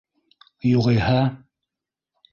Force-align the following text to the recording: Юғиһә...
Юғиһә... 0.69 1.21